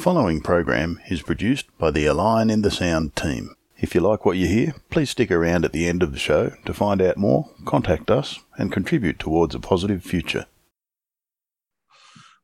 [0.00, 3.54] following program is produced by the Align in the Sound team.
[3.76, 6.52] If you like what you hear, please stick around at the end of the show
[6.64, 10.46] to find out more, contact us, and contribute towards a positive future.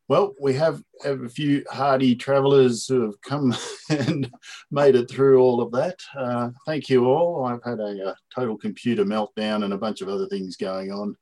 [0.07, 3.57] Well, we have, have a few hardy travellers who have come
[3.89, 4.31] and
[4.71, 5.99] made it through all of that.
[6.15, 7.47] Uh, thank you all.
[7.47, 11.17] I've had a, a, total computer meltdown and a bunch of other things going on.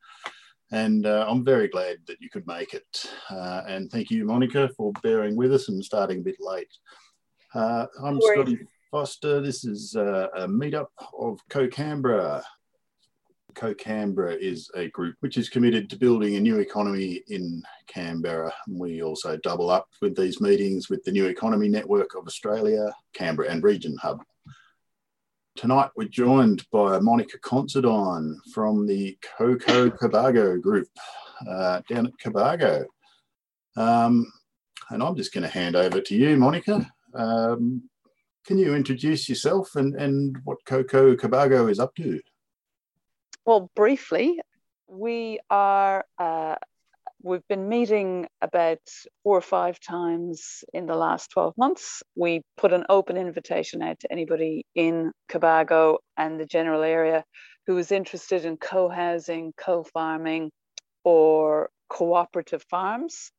[0.73, 3.07] And uh, I'm very glad that you could make it.
[3.31, 6.73] Uh, and thank you, Monica, for bearing with us and starting a bit late.
[7.55, 8.59] Uh, I'm Scotty
[8.91, 9.41] Foster.
[9.41, 10.87] This is uh, a meetup
[11.19, 12.43] of Co-Canberra.
[13.55, 18.53] Co-Canberra is a group which is committed to building a new economy in Canberra.
[18.69, 23.51] We also double up with these meetings with the New Economy Network of Australia, Canberra
[23.51, 24.25] and Region Hub.
[25.57, 30.89] Tonight we're joined by Monica Considine from the Coco Cobargo group
[31.49, 32.87] uh, down at Cobargo.
[33.77, 34.33] Um,
[34.91, 36.85] and I'm just going to hand over to you, Monica.
[37.15, 37.89] Um,
[38.45, 42.21] can you introduce yourself and, and what Coco Cobargo is up to?
[43.47, 44.41] Well, briefly,
[44.89, 46.57] we are uh,
[47.25, 48.79] we've been meeting about
[49.23, 52.03] four or five times in the last 12 months.
[52.15, 57.25] We put an open invitation out to anybody in Cobargo and the general area
[57.67, 60.51] who is interested in co-housing, co-farming,
[61.03, 63.31] or cooperative farms.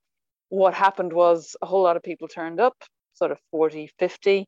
[0.50, 2.76] What happened was a whole lot of people turned up,
[3.14, 4.46] sort of 40, 50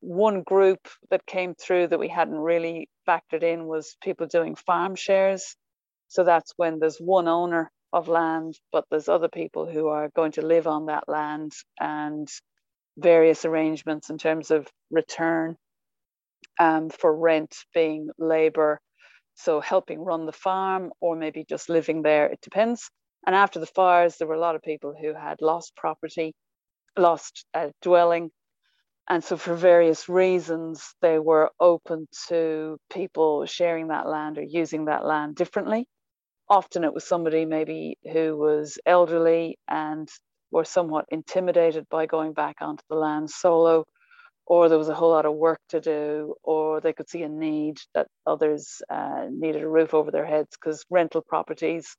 [0.00, 0.80] one group
[1.10, 5.56] that came through that we hadn't really factored in was people doing farm shares.
[6.08, 10.32] So that's when there's one owner of land, but there's other people who are going
[10.34, 12.28] to live on that land and
[12.98, 15.56] various arrangements in terms of return
[16.60, 18.80] um, for rent being labor.
[19.36, 22.90] So helping run the farm or maybe just living there, it depends.
[23.26, 26.34] And after the fires, there were a lot of people who had lost property,
[26.98, 28.30] lost a dwelling,
[29.08, 34.86] and so, for various reasons, they were open to people sharing that land or using
[34.86, 35.86] that land differently.
[36.48, 40.08] Often it was somebody maybe who was elderly and
[40.50, 43.84] were somewhat intimidated by going back onto the land solo,
[44.46, 47.28] or there was a whole lot of work to do, or they could see a
[47.28, 51.96] need that others uh, needed a roof over their heads because rental properties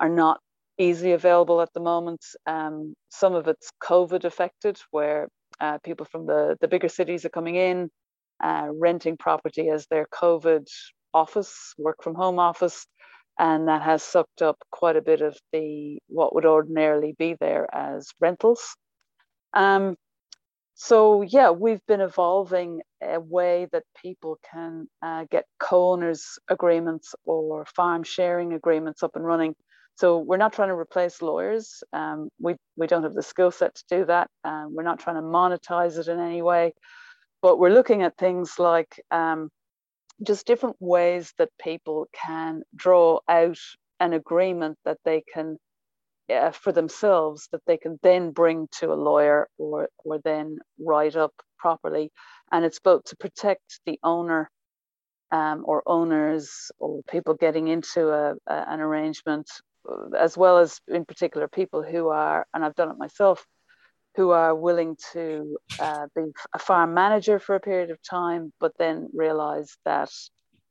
[0.00, 0.40] are not
[0.78, 2.24] easily available at the moment.
[2.46, 5.28] Um, some of it's COVID affected, where
[5.60, 7.90] uh, people from the, the bigger cities are coming in,
[8.42, 10.66] uh, renting property as their COVID
[11.12, 12.86] office, work from home office.
[13.38, 17.68] And that has sucked up quite a bit of the what would ordinarily be there
[17.74, 18.76] as rentals.
[19.52, 19.96] Um,
[20.74, 27.64] so yeah, we've been evolving a way that people can uh, get co-owners agreements or
[27.66, 29.54] farm sharing agreements up and running
[29.96, 31.82] so we're not trying to replace lawyers.
[31.92, 34.28] Um, we, we don't have the skill set to do that.
[34.42, 36.72] Um, we're not trying to monetize it in any way,
[37.42, 39.50] but we're looking at things like um,
[40.22, 43.58] just different ways that people can draw out
[44.00, 45.56] an agreement that they can
[46.32, 51.16] uh, for themselves that they can then bring to a lawyer or or then write
[51.16, 52.10] up properly.
[52.50, 54.50] And it's both to protect the owner
[55.30, 59.50] um, or owners or people getting into a, a, an arrangement
[60.18, 63.44] as well as in particular people who are, and I've done it myself,
[64.16, 66.22] who are willing to uh, be
[66.54, 70.10] a farm manager for a period of time, but then realize that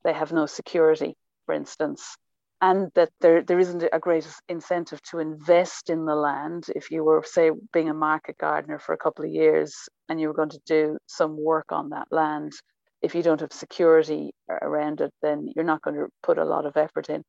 [0.04, 1.16] they have no security,
[1.46, 2.16] for instance,
[2.62, 6.68] and that there, there isn't a great incentive to invest in the land.
[6.76, 9.76] If you were, say, being a market gardener for a couple of years
[10.08, 12.54] and you were going to do some work on that land,
[13.02, 16.66] if you don't have security around it, then you're not going to put a lot
[16.66, 17.22] of effort in.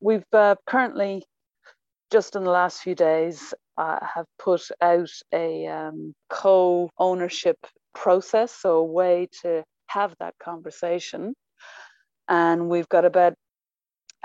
[0.00, 1.24] We've uh, currently
[2.10, 7.56] just in the last few days, uh, have put out a um, co ownership
[7.94, 11.34] process, so a way to have that conversation.
[12.28, 13.34] And we've got about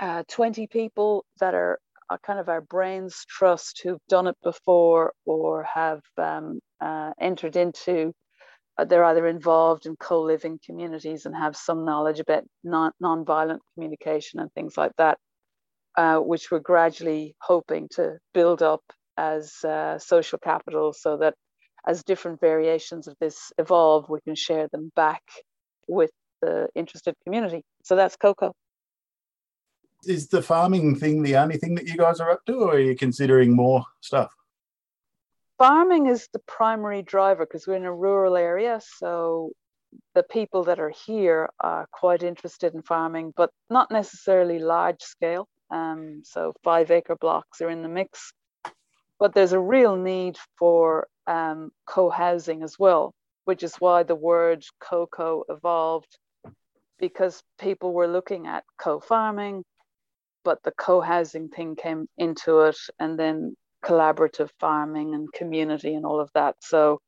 [0.00, 1.78] uh, 20 people that are,
[2.08, 7.56] are, kind of our brains trust who've done it before or have um, uh, entered
[7.56, 8.12] into
[8.78, 14.38] uh, they're either involved in co-living communities and have some knowledge about non- non-violent communication
[14.38, 15.18] and things like that
[15.96, 18.82] uh, which we're gradually hoping to build up
[19.18, 21.34] as uh, social capital so that
[21.86, 25.22] as different variations of this evolve, we can share them back
[25.88, 26.10] with
[26.40, 27.62] the interested community.
[27.82, 28.52] So that's cocoa.
[30.04, 32.78] Is the farming thing the only thing that you guys are up to, or are
[32.78, 34.30] you considering more stuff?
[35.58, 38.80] Farming is the primary driver because we're in a rural area.
[38.98, 39.50] So
[40.14, 45.48] the people that are here are quite interested in farming, but not necessarily large scale.
[45.70, 48.32] Um, so five acre blocks are in the mix.
[49.18, 53.12] But there's a real need for um, co-housing as well,
[53.44, 56.18] which is why the word coco evolved
[56.98, 59.64] because people were looking at co-farming,
[60.44, 63.54] but the co-housing thing came into it, and then
[63.84, 66.56] collaborative farming and community and all of that.
[66.60, 66.98] So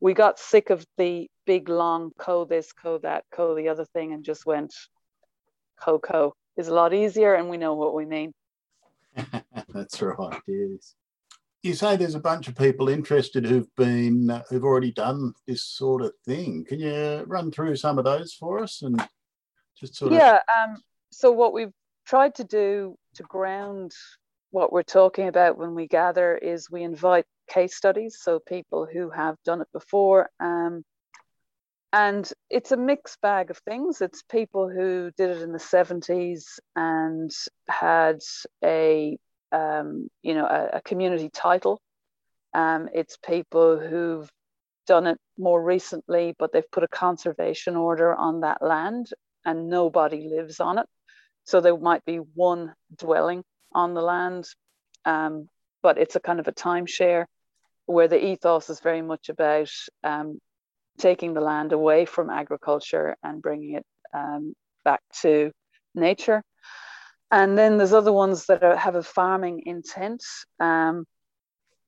[0.00, 4.12] we got sick of the big long co this, co that, co the other thing,
[4.12, 4.74] and just went
[5.80, 8.32] coco is a lot easier, and we know what we mean.
[9.72, 10.40] That's right.
[10.46, 10.94] Yes.
[11.68, 15.62] You say there's a bunch of people interested who've been uh, who've already done this
[15.62, 16.64] sort of thing.
[16.66, 19.06] Can you run through some of those for us and
[19.78, 20.40] just sort yeah, of?
[20.48, 20.64] Yeah.
[20.64, 21.74] Um, so what we've
[22.06, 23.92] tried to do to ground
[24.50, 29.10] what we're talking about when we gather is we invite case studies, so people who
[29.10, 30.30] have done it before.
[30.40, 30.86] Um,
[31.92, 34.00] and it's a mixed bag of things.
[34.00, 37.30] It's people who did it in the 70s and
[37.68, 38.20] had
[38.64, 39.18] a
[39.52, 41.80] um, you know a, a community title.
[42.54, 44.28] Um, it's people who've
[44.86, 49.10] done it more recently, but they've put a conservation order on that land
[49.44, 50.86] and nobody lives on it.
[51.44, 54.46] So there might be one dwelling on the land,
[55.04, 55.48] um,
[55.82, 57.26] but it's a kind of a timeshare
[57.86, 59.70] where the ethos is very much about
[60.04, 60.38] um,
[60.98, 64.54] taking the land away from agriculture and bringing it um,
[64.84, 65.52] back to
[65.94, 66.42] nature.
[67.30, 70.22] And then there's other ones that are, have a farming intent,
[70.60, 71.04] um,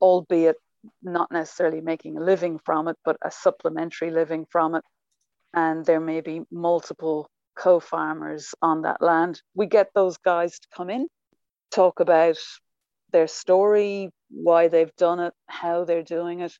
[0.00, 0.56] albeit
[1.02, 4.84] not necessarily making a living from it, but a supplementary living from it.
[5.54, 9.42] And there may be multiple co farmers on that land.
[9.54, 11.08] We get those guys to come in,
[11.70, 12.38] talk about
[13.12, 16.52] their story, why they've done it, how they're doing it.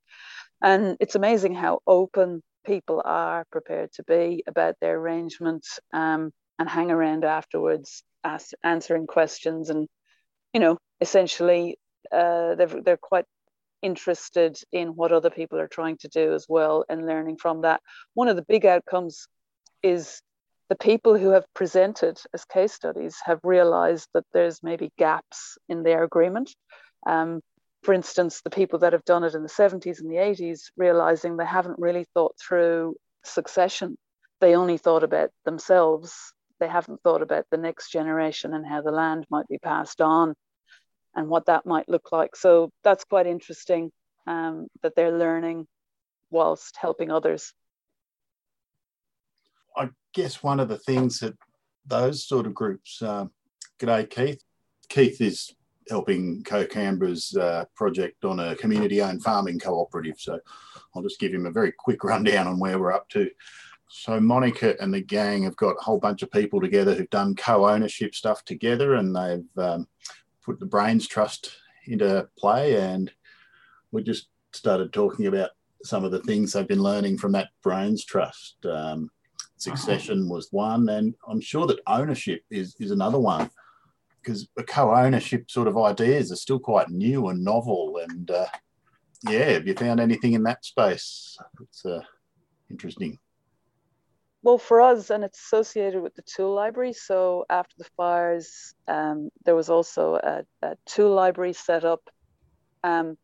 [0.63, 6.69] And it's amazing how open people are prepared to be about their arrangement um, and
[6.69, 9.71] hang around afterwards, ask, answering questions.
[9.71, 9.89] And,
[10.53, 11.79] you know, essentially,
[12.13, 13.25] uh, they're, they're quite
[13.83, 17.81] interested in what other people are trying to do as well and learning from that.
[18.15, 19.27] One of the big outcomes
[19.83, 20.21] is
[20.69, 25.83] the people who have presented as case studies have realized that there's maybe gaps in
[25.83, 26.55] their agreement.
[27.07, 27.41] Um,
[27.83, 31.37] for instance, the people that have done it in the 70s and the 80s, realizing
[31.37, 33.97] they haven't really thought through succession.
[34.41, 36.35] They only thought about themselves.
[36.61, 40.35] They haven't thought about the next generation and how the land might be passed on
[41.17, 42.37] and what that might look like.
[42.37, 43.91] So that's quite interesting
[44.27, 45.67] um, that they're learning
[46.31, 47.53] whilst helping others.
[49.77, 51.35] I guess one of the things that
[51.87, 53.27] those sort of groups, uh,
[53.79, 54.43] g'day Keith.
[54.89, 55.55] Keith is
[55.89, 60.17] helping Co-Canberra's uh, project on a community-owned farming cooperative.
[60.19, 60.39] So
[60.95, 63.31] I'll just give him a very quick rundown on where we're up to.
[63.93, 67.35] So Monica and the gang have got a whole bunch of people together who've done
[67.35, 69.89] co-ownership stuff together, and they've um,
[70.45, 71.57] put the Brains Trust
[71.87, 72.81] into play.
[72.81, 73.13] And
[73.91, 75.51] we just started talking about
[75.83, 78.65] some of the things they've been learning from that Brains Trust.
[78.65, 79.11] Um,
[79.57, 83.51] Succession was one, and I'm sure that ownership is is another one
[84.23, 88.01] because the co-ownership sort of ideas are still quite new and novel.
[88.09, 88.47] And uh,
[89.29, 91.37] yeah, have you found anything in that space?
[91.61, 92.01] It's uh,
[92.71, 93.19] interesting.
[94.43, 96.95] Well, for us, and it's associated with the tool library.
[96.95, 102.01] So after the fires, um, there was also a, a, tool library set up.
[102.83, 103.19] Um,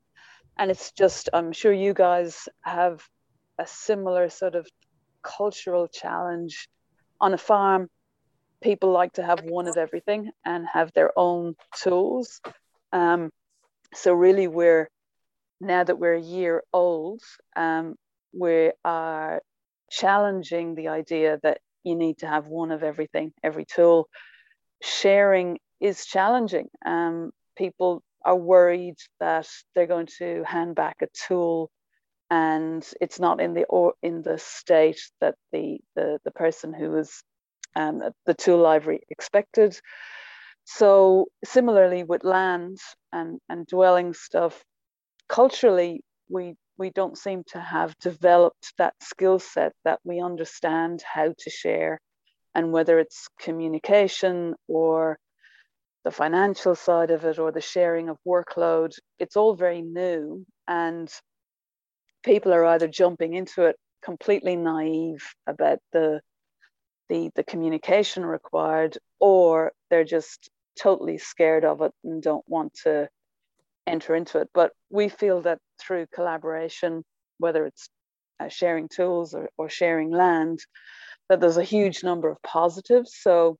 [0.59, 3.03] and it's just, I'm sure you guys have
[3.59, 4.69] a similar sort of
[5.23, 6.69] cultural challenge
[7.21, 7.89] on a farm
[8.63, 12.41] people like to have one of everything and have their own tools
[12.93, 13.31] um,
[13.95, 14.89] so really we're
[15.61, 17.23] now that we're a year old
[17.55, 17.95] um,
[18.33, 19.43] we are
[20.03, 24.09] challenging the idea that you need to have one of everything every tool
[24.83, 31.71] sharing is challenging um, people are worried that they're going to hand back a tool
[32.31, 36.91] and it's not in the or in the state that the the, the person who
[36.91, 37.23] was
[37.77, 39.79] um, the tool library expected.
[40.65, 42.79] So similarly with land
[43.13, 44.65] and, and dwelling stuff,
[45.29, 51.35] culturally we we don't seem to have developed that skill set that we understand how
[51.39, 52.01] to share.
[52.55, 55.19] And whether it's communication or
[56.05, 60.47] the financial side of it or the sharing of workload it's all very new.
[60.69, 61.11] And
[62.25, 66.21] people are either jumping into it completely naive about the
[67.09, 73.09] the the communication required or they're just totally scared of it and don't want to
[73.87, 77.05] enter into it but we feel that through collaboration
[77.39, 77.89] whether it's
[78.41, 80.59] uh, sharing tools or, or sharing land
[81.29, 83.57] that there's a huge number of positives so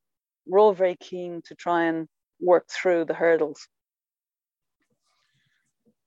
[0.47, 2.07] we're all very keen to try and
[2.41, 3.69] work through the hurdles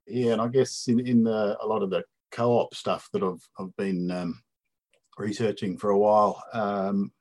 [0.08, 3.48] yeah and i guess in, in the, a lot of the co-op stuff that I've
[3.58, 4.42] I've been um,
[5.18, 6.42] researching for a while.
[6.54, 7.12] Um,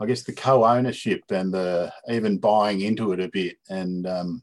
[0.00, 4.42] I guess the co-ownership and the even buying into it a bit and um,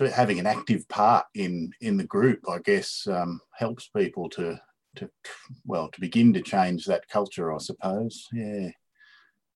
[0.00, 4.60] having an active part in in the group, I guess, um, helps people to
[4.96, 5.10] to
[5.64, 7.52] well to begin to change that culture.
[7.52, 8.26] I suppose.
[8.32, 8.70] Yeah.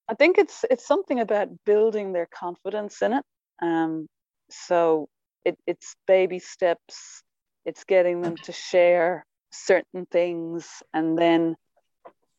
[0.09, 3.25] I think it's it's something about building their confidence in it.
[3.63, 4.09] Um,
[4.51, 5.09] so
[5.45, 7.23] it, it's baby steps.
[7.65, 11.57] It's getting them to share certain things, and then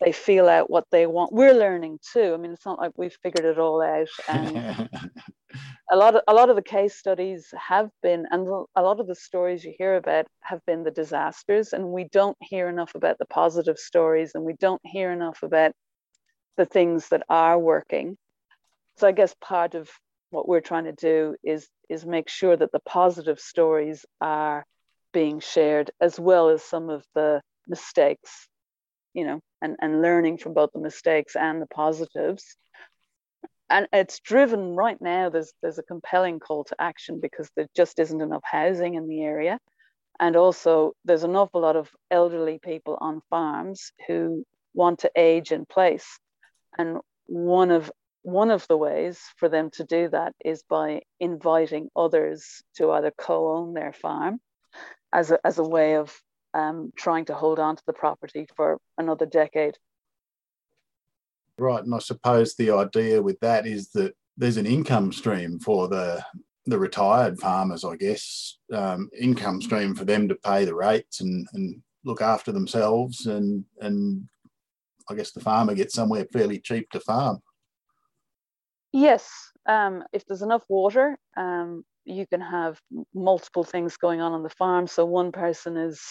[0.02, 1.32] they feel out what they want.
[1.32, 2.34] We're learning too.
[2.34, 4.10] I mean, it's not like we've figured it all out.
[4.28, 4.90] And
[5.92, 9.08] a lot of a lot of the case studies have been, and a lot of
[9.08, 13.18] the stories you hear about have been the disasters, and we don't hear enough about
[13.18, 15.74] the positive stories, and we don't hear enough about
[16.58, 18.18] the things that are working.
[18.98, 19.90] So I guess part of
[20.30, 24.66] what we're trying to do is is make sure that the positive stories are
[25.14, 28.48] being shared as well as some of the mistakes
[29.14, 32.56] you know and, and learning from both the mistakes and the positives
[33.72, 38.00] and it's driven right now there's there's a compelling call to action because there just
[38.00, 39.58] isn't enough housing in the area
[40.20, 45.52] and also there's an awful lot of elderly people on farms who want to age
[45.52, 46.20] in place
[46.78, 47.92] and one of
[48.24, 53.12] one of the ways for them to do that is by inviting others to either
[53.18, 54.40] co-own their farm
[55.12, 56.16] as a, as a way of
[56.54, 59.76] um, trying to hold on to the property for another decade.
[61.62, 65.88] Right, and I suppose the idea with that is that there's an income stream for
[65.88, 66.26] the
[66.66, 71.48] the retired farmers, I guess, um, income stream for them to pay the rates and,
[71.54, 74.28] and look after themselves, and and
[75.08, 77.44] I guess the farmer gets somewhere fairly cheap to farm.
[78.92, 79.30] Yes,
[79.68, 82.82] um, if there's enough water, um, you can have
[83.14, 84.88] multiple things going on on the farm.
[84.88, 86.02] So one person is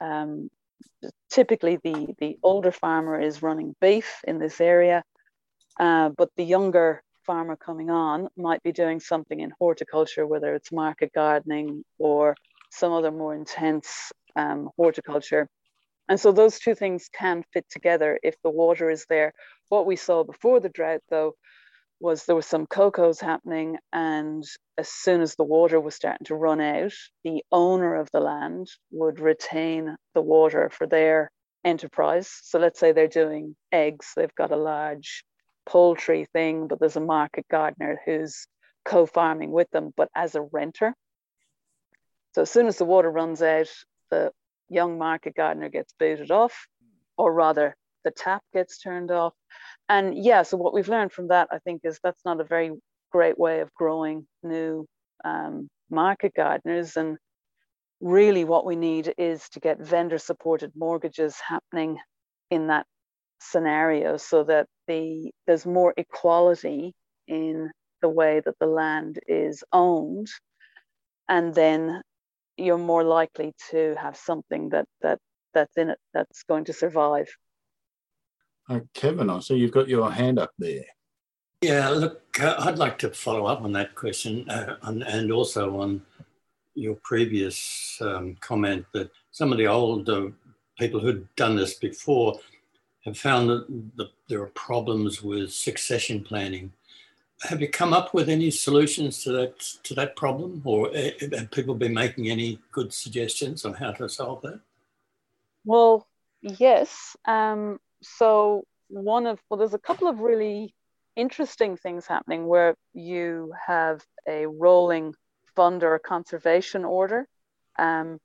[0.00, 0.48] um,
[1.30, 5.02] typically the, the older farmer is running beef in this area,
[5.80, 10.72] uh, but the younger farmer coming on might be doing something in horticulture, whether it's
[10.72, 12.36] market gardening or
[12.70, 15.48] some other more intense um, horticulture.
[16.08, 19.32] And so those two things can fit together if the water is there.
[19.68, 21.34] What we saw before the drought, though,
[22.02, 24.44] was there was some cocos happening and
[24.76, 26.92] as soon as the water was starting to run out
[27.22, 31.30] the owner of the land would retain the water for their
[31.64, 32.28] enterprise.
[32.42, 35.24] So let's say they're doing eggs they've got a large
[35.64, 38.48] poultry thing but there's a market gardener who's
[38.84, 40.94] co-farming with them but as a renter.
[42.34, 43.70] So as soon as the water runs out
[44.10, 44.32] the
[44.68, 46.66] young market gardener gets booted off
[47.16, 49.34] or rather the tap gets turned off.
[49.88, 52.72] And yeah, so what we've learned from that, I think, is that's not a very
[53.10, 54.86] great way of growing new
[55.24, 56.96] um, market gardeners.
[56.96, 57.18] And
[58.00, 61.98] really, what we need is to get vendor supported mortgages happening
[62.50, 62.86] in that
[63.40, 66.94] scenario so that the there's more equality
[67.26, 70.28] in the way that the land is owned.
[71.28, 72.02] And then
[72.56, 75.18] you're more likely to have something that that
[75.54, 77.28] that's in it that's going to survive
[78.68, 80.84] uh, Kevin, I see you've got your hand up there.
[81.60, 85.80] Yeah, look, uh, I'd like to follow up on that question uh, and, and, also
[85.80, 86.02] on
[86.74, 90.32] your previous um, comment that some of the older
[90.78, 92.40] people who'd done this before
[93.04, 93.66] have found that
[93.96, 96.72] the, there are problems with succession planning.
[97.42, 101.74] Have you come up with any solutions to that to that problem, or have people
[101.74, 104.60] been making any good suggestions on how to solve that?
[105.64, 106.06] Well,
[106.40, 107.16] yes.
[107.24, 110.74] Um, so one of well there's a couple of really
[111.16, 115.14] interesting things happening where you have a rolling
[115.54, 117.26] fund or a conservation order.
[117.78, 118.18] Um,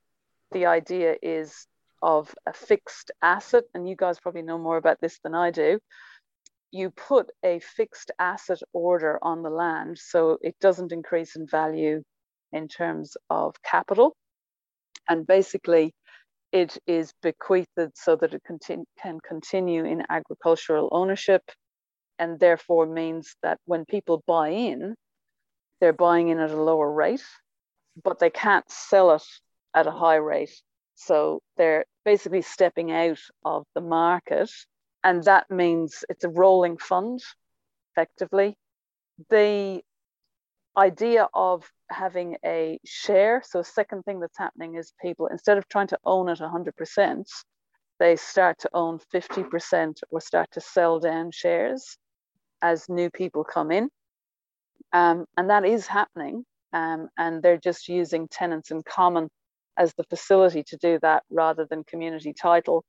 [0.51, 1.67] the idea is
[2.01, 5.79] of a fixed asset and you guys probably know more about this than i do.
[6.71, 12.03] You put a fixed asset order on the land so it doesn't increase in value
[12.51, 14.15] in terms of capital.
[15.09, 15.93] And basically
[16.51, 18.41] it is bequeathed so that it
[19.01, 21.41] can continue in agricultural ownership
[22.19, 24.95] and therefore means that when people buy in,
[25.79, 27.23] they're buying in at a lower rate,
[28.03, 29.23] but they can't sell it
[29.75, 30.61] at a high rate.
[30.95, 34.49] So they're basically stepping out of the market.
[35.03, 37.21] And that means it's a rolling fund,
[37.93, 38.55] effectively.
[39.29, 39.81] The
[40.77, 43.41] idea of having a share.
[43.45, 47.25] So, second thing that's happening is people, instead of trying to own it 100%,
[47.99, 51.97] they start to own 50% or start to sell down shares
[52.61, 53.89] as new people come in.
[54.93, 56.45] Um, and that is happening.
[56.73, 59.29] Um, and they're just using tenants in common
[59.77, 62.83] as the facility to do that rather than community title,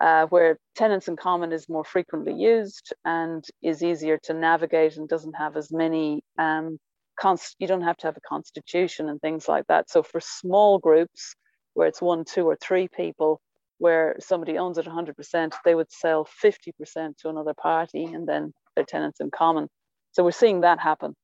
[0.00, 5.08] uh, where tenants in common is more frequently used and is easier to navigate and
[5.08, 6.22] doesn't have as many.
[6.38, 6.78] Um,
[7.18, 9.90] const- you don't have to have a constitution and things like that.
[9.90, 11.34] So for small groups
[11.74, 13.40] where it's one, two, or three people,
[13.78, 18.84] where somebody owns it 100%, they would sell 50% to another party and then their
[18.84, 19.68] tenants in common.
[20.12, 21.14] So we're seeing that happen.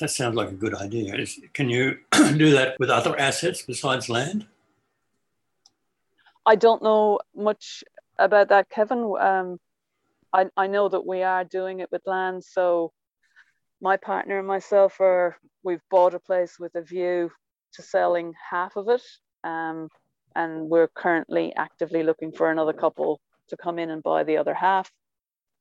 [0.00, 1.24] That sounds like a good idea.
[1.54, 4.46] Can you do that with other assets besides land?
[6.44, 7.82] I don't know much
[8.18, 9.14] about that, Kevin.
[9.18, 9.58] Um,
[10.32, 12.44] I, I know that we are doing it with land.
[12.44, 12.92] So
[13.86, 17.30] my partner and myself are, we've bought a place with a view
[17.72, 19.02] to selling half of it.
[19.44, 19.88] Um,
[20.34, 24.54] and we're currently actively looking for another couple to come in and buy the other
[24.54, 24.90] half.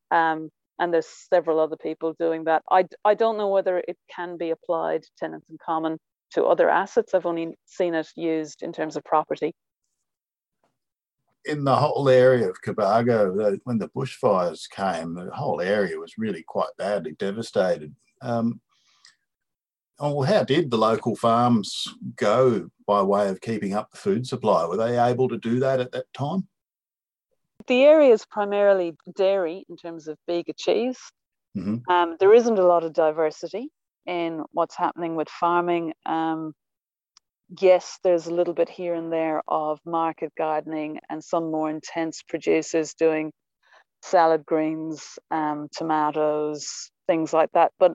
[0.10, 2.64] Um, and there's several other people doing that.
[2.72, 6.00] I, I don't know whether it can be applied tenants in common
[6.32, 7.14] to other assets.
[7.14, 9.54] I've only seen it used in terms of property.
[11.46, 16.42] In the whole area of Cobargo, when the bushfires came, the whole area was really
[16.42, 17.94] quite badly devastated.
[18.26, 18.60] Um,
[20.00, 24.28] oh, well, how did the local farms go by way of keeping up the food
[24.28, 24.66] supply?
[24.66, 26.48] Were they able to do that at that time?
[27.68, 31.00] The area is primarily dairy in terms of Bega cheese.
[31.58, 31.90] Mm-hmm.
[31.92, 33.70] Um, there isn't a lot of diversity
[34.06, 35.94] in what's happening with farming.
[36.06, 36.54] Um,
[37.60, 42.22] yes, there's a little bit here and there of market gardening and some more intense
[42.22, 43.32] producers doing
[44.04, 47.72] salad greens, um, tomatoes, things like that.
[47.80, 47.94] But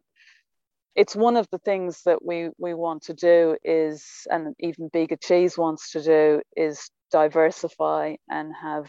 [1.00, 5.16] it's one of the things that we we want to do is and even Bega
[5.16, 8.86] Cheese wants to do is diversify and have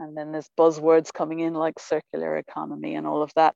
[0.00, 3.54] and then there's buzzwords coming in like circular economy and all of that.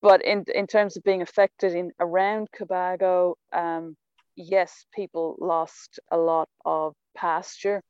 [0.00, 3.96] But in in terms of being affected in around Cobargo um,
[4.34, 7.80] yes people lost a lot of pasture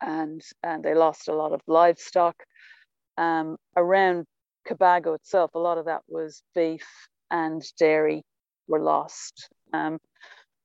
[0.00, 2.36] and and they lost a lot of livestock.
[3.18, 4.24] Um, around
[4.68, 6.86] Cobargo itself a lot of that was beef
[7.28, 8.22] and dairy
[8.68, 9.48] were lost.
[9.72, 9.98] Um,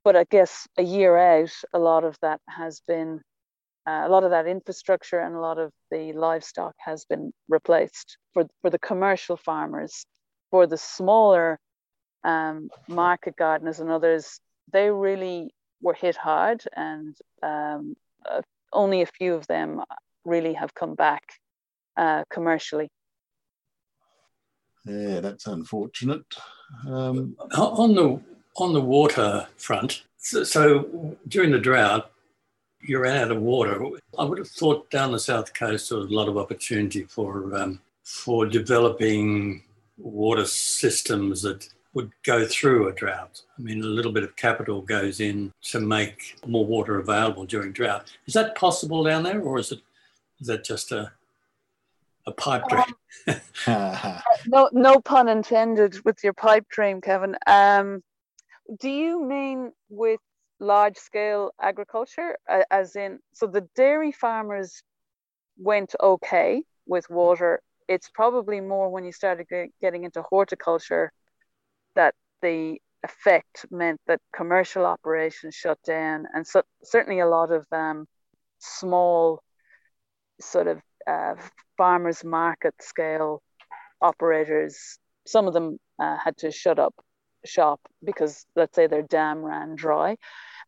[0.03, 3.21] but I guess a year out, a lot of that has been,
[3.87, 8.17] uh, a lot of that infrastructure and a lot of the livestock has been replaced
[8.33, 10.05] for, for the commercial farmers.
[10.49, 11.59] For the smaller
[12.23, 14.39] um, market gardeners and others,
[14.73, 17.95] they really were hit hard, and um,
[18.29, 18.41] uh,
[18.73, 19.81] only a few of them
[20.25, 21.23] really have come back
[21.97, 22.89] uh, commercially.
[24.85, 26.25] Yeah, that's unfortunate.
[26.87, 28.21] Um, on the
[28.57, 32.11] on the water front, so, so, during the drought,
[32.81, 33.83] you ran out of water.
[34.17, 37.55] I would have thought down the south coast there was a lot of opportunity for
[37.55, 39.63] um, for developing
[39.97, 43.41] water systems that would go through a drought.
[43.57, 47.71] I mean, a little bit of capital goes in to make more water available during
[47.71, 48.11] drought.
[48.27, 49.81] Is that possible down there, or is it
[50.39, 51.11] is that just a
[52.25, 53.39] a pipe dream.
[53.67, 53.97] Um,
[54.47, 57.35] no, no pun intended with your pipe dream, Kevin.
[57.47, 58.01] Um,
[58.79, 60.19] do you mean with
[60.61, 62.37] large scale agriculture,
[62.69, 64.83] as in, so the dairy farmers
[65.57, 67.61] went okay with water.
[67.87, 69.47] It's probably more when you started
[69.81, 71.11] getting into horticulture
[71.95, 77.65] that the effect meant that commercial operations shut down, and so certainly a lot of
[77.71, 78.05] um,
[78.59, 79.41] small
[80.39, 81.35] sort of uh,
[81.77, 83.41] farmers market scale
[84.01, 86.93] operators, some of them uh, had to shut up
[87.45, 90.17] shop because let's say their dam ran dry.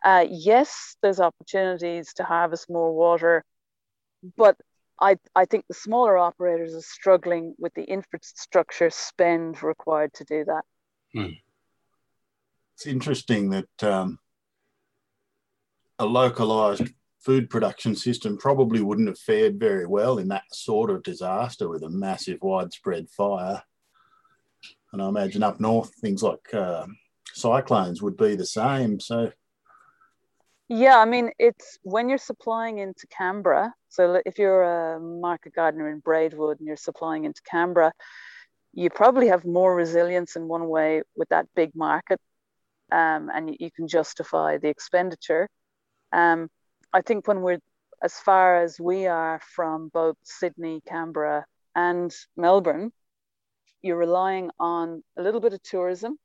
[0.04, 3.44] Uh, yes, there's opportunities to harvest more water,
[4.38, 4.58] but
[5.00, 10.46] I, I think the smaller operators are struggling with the infrastructure spend required to do
[10.46, 10.64] that.
[11.14, 11.34] Hmm.
[12.76, 14.20] It's interesting that um,
[16.00, 16.90] a localized
[17.24, 21.84] food production system probably wouldn't have fared very well in that sort of disaster with
[21.84, 23.64] a massive widespread fire.
[24.92, 26.86] And I imagine up north, things like uh,
[27.34, 29.00] cyclones would be the same.
[29.00, 29.32] So,
[30.68, 33.74] yeah, I mean, it's when you're supplying into Canberra.
[33.90, 37.94] So, if you're a market gardener in Braidwood and you're supplying into Canberra,
[38.74, 42.20] you probably have more resilience in one way with that big market,
[42.92, 45.48] um, and you can justify the expenditure.
[46.12, 46.50] Um,
[46.94, 47.60] I think when we're
[48.04, 52.92] as far as we are from both Sydney, Canberra, and Melbourne,
[53.82, 56.18] you're relying on a little bit of tourism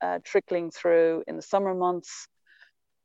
[0.00, 2.26] uh, trickling through in the summer months,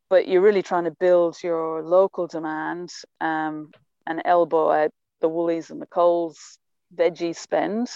[0.10, 2.90] but you're really trying to build your local demand
[3.22, 3.70] um,
[4.08, 4.92] and elbow out
[5.22, 6.58] the Woolies and the Coles
[6.96, 7.88] veggie spend.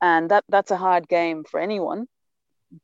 [0.00, 2.06] And that, that's a hard game for anyone,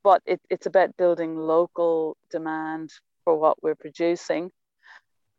[0.02, 2.90] but it, it's about building local demand
[3.24, 4.50] for what we're producing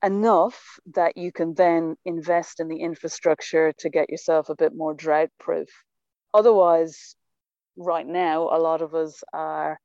[0.03, 4.93] enough that you can then invest in the infrastructure to get yourself a bit more
[4.93, 5.69] drought proof.
[6.33, 7.15] Otherwise,
[7.77, 9.79] right now, a lot of us are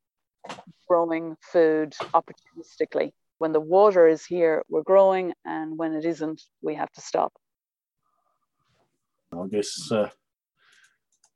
[0.88, 3.12] growing food opportunistically.
[3.38, 7.32] When the water is here, we're growing, and when it isn't, we have to stop.
[9.32, 10.08] I guess uh,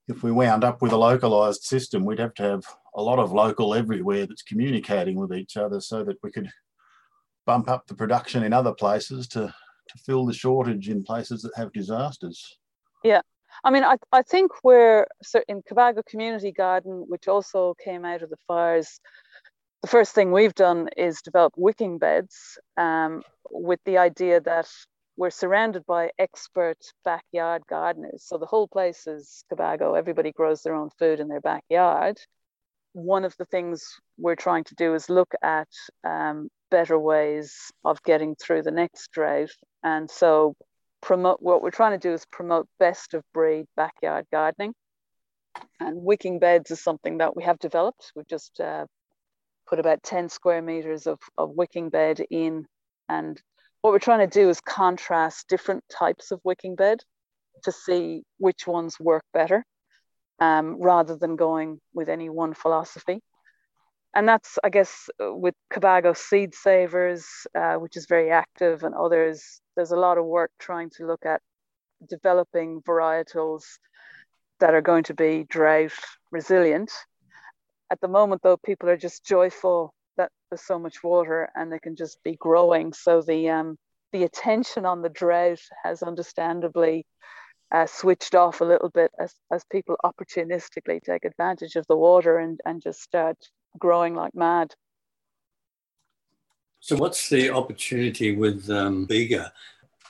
[0.09, 2.65] if we wound up with a localized system, we'd have to have
[2.95, 6.51] a lot of local everywhere that's communicating with each other so that we could
[7.51, 9.53] bump up the production in other places to,
[9.89, 12.59] to fill the shortage in places that have disasters.
[13.03, 13.23] Yeah.
[13.65, 18.23] I mean, I, I think we're so in Cobargo Community Garden, which also came out
[18.23, 19.01] of the fires.
[19.83, 24.69] The first thing we've done is develop wicking beds um, with the idea that
[25.17, 28.23] we're surrounded by expert backyard gardeners.
[28.25, 29.99] So the whole place is Cobargo.
[29.99, 32.17] Everybody grows their own food in their backyard.
[32.93, 33.85] One of the things
[34.17, 35.73] we're trying to do is look at
[36.05, 39.51] um, better ways of getting through the next drought.
[39.83, 40.55] And so
[41.03, 44.75] promote what we're trying to do is promote best of breed backyard gardening.
[45.81, 48.13] And wicking beds is something that we have developed.
[48.15, 48.87] We've just uh,
[49.69, 52.67] put about 10 square meters of, of wicking bed in.
[53.09, 53.41] And
[53.81, 57.01] what we're trying to do is contrast different types of wicking bed
[57.65, 59.65] to see which ones work better
[60.39, 63.21] um, rather than going with any one philosophy
[64.15, 69.61] and that's i guess with Cobargo seed savers uh, which is very active and others
[69.77, 71.41] there's a lot of work trying to look at
[72.09, 73.65] developing varietals
[74.61, 75.93] that are going to be drought
[76.31, 76.93] resilient.
[77.91, 81.79] At the moment though people are just joyful that there's so much water and they
[81.79, 82.93] can just be growing.
[82.93, 83.79] So the um,
[84.13, 87.07] the attention on the drought has understandably
[87.73, 92.39] uh, switched off a little bit as, as people opportunistically take advantage of the water
[92.39, 93.37] and, and just start
[93.79, 94.75] growing like mad.
[96.81, 99.53] So, what's the opportunity with um, Bega?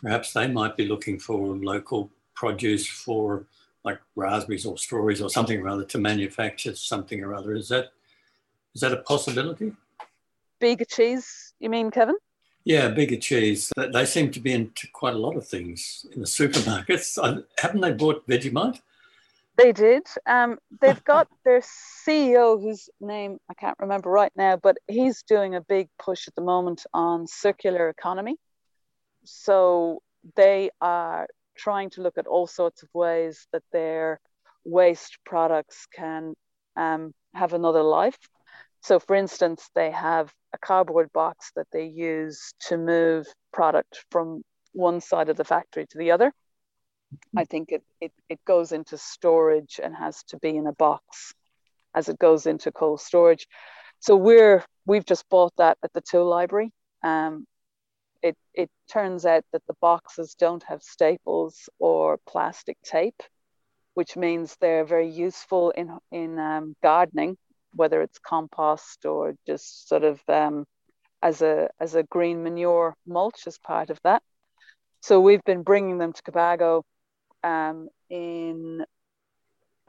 [0.02, 3.44] Perhaps they might be looking for local produce for
[3.84, 7.54] like raspberries or strawberries or something or other to manufacture something or other.
[7.54, 7.92] Is that
[8.74, 9.72] is that a possibility?
[10.60, 12.16] Bega cheese, you mean, Kevin?
[12.64, 13.72] Yeah, Bega cheese.
[13.76, 17.44] They seem to be into quite a lot of things in the supermarkets.
[17.58, 18.80] Haven't they bought Vegemite?
[19.60, 20.06] They did.
[20.26, 25.54] Um, they've got their CEO, whose name I can't remember right now, but he's doing
[25.54, 28.36] a big push at the moment on circular economy.
[29.24, 30.00] So
[30.34, 31.26] they are
[31.58, 34.18] trying to look at all sorts of ways that their
[34.64, 36.34] waste products can
[36.76, 38.18] um, have another life.
[38.82, 44.42] So, for instance, they have a cardboard box that they use to move product from
[44.72, 46.32] one side of the factory to the other.
[47.36, 51.32] I think it, it, it goes into storage and has to be in a box
[51.94, 53.46] as it goes into cold storage.
[53.98, 56.72] So we're we've just bought that at the tool library.
[57.02, 57.46] Um,
[58.22, 63.22] it it turns out that the boxes don't have staples or plastic tape,
[63.94, 67.36] which means they're very useful in in um, gardening,
[67.74, 70.66] whether it's compost or just sort of um,
[71.22, 74.22] as a as a green manure mulch as part of that.
[75.02, 76.82] So we've been bringing them to Cobargo
[77.42, 78.84] um, in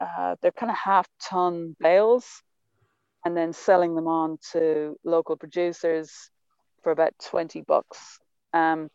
[0.00, 2.42] uh, they're kind of half ton bales
[3.24, 6.30] and then selling them on to local producers
[6.82, 8.18] for about 20 bucks.
[8.52, 8.88] Um,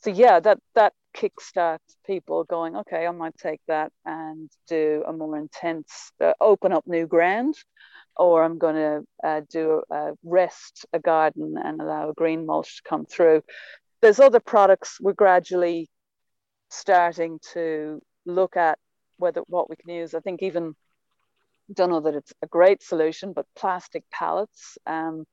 [0.00, 5.12] so yeah, that that kickstarts people going, okay, I might take that and do a
[5.12, 7.54] more intense, uh, open up new ground,
[8.16, 12.76] or I'm going to uh, do a rest a garden and allow a green mulch
[12.76, 13.42] to come through.
[14.00, 15.88] There's other products we're gradually
[16.70, 18.78] starting to look at
[19.18, 20.14] whether what we can use.
[20.14, 20.74] I think even
[21.72, 24.78] don't know that it's a great solution, but plastic pallets.
[24.86, 25.24] Um,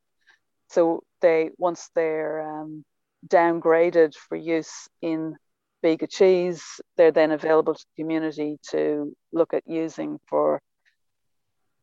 [0.69, 2.83] so they once they're um,
[3.27, 5.35] downgraded for use in
[5.81, 6.63] Bega cheese,
[6.97, 10.61] they're then available to the community to look at using for.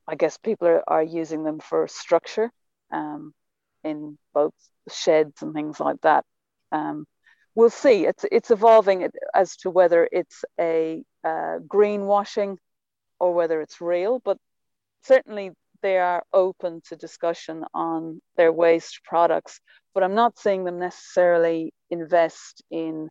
[0.06, 2.50] I guess people are, are using them for structure
[2.92, 3.32] um,
[3.82, 4.52] in both
[4.90, 6.24] sheds and things like that.
[6.72, 7.06] Um,
[7.54, 8.06] we'll see.
[8.06, 12.56] It's it's evolving as to whether it's a uh, greenwashing
[13.20, 14.38] or whether it's real, but
[15.02, 19.60] certainly they are open to discussion on their waste products.
[19.92, 23.08] But I'm not seeing them necessarily invest in.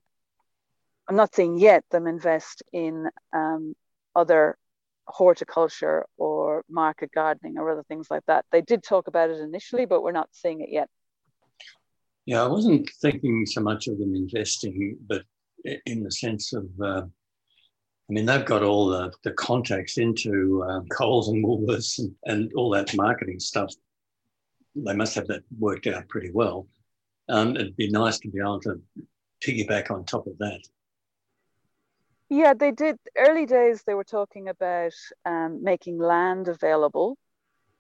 [1.08, 3.76] I'm not seeing yet them invest in um,
[4.16, 4.58] other
[5.06, 8.46] horticulture or market gardening or other things like that.
[8.52, 10.90] They did talk about it initially, but we're not seeing it yet.
[12.26, 15.24] Yeah, I wasn't thinking so much of them investing, but
[15.86, 20.88] in the sense of, uh, I mean, they've got all the, the contacts into um,
[20.88, 23.74] Coles and Woolworths and, and all that marketing stuff.
[24.76, 26.68] They must have that worked out pretty well.
[27.30, 28.82] um, it'd be nice to be able to
[29.46, 30.62] piggyback on top of that.
[32.30, 32.98] Yeah, they did.
[33.18, 34.94] Early days, they were talking about
[35.26, 37.18] um, making land available